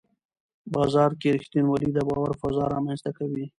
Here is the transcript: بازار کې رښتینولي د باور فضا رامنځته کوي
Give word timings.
بازار 0.75 1.11
کې 1.21 1.29
رښتینولي 1.37 1.89
د 1.93 1.99
باور 2.07 2.31
فضا 2.41 2.65
رامنځته 2.73 3.11
کوي 3.17 3.45